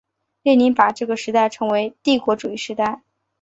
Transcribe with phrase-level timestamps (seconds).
[0.41, 3.03] 列宁把这个时代称为帝国主义时代。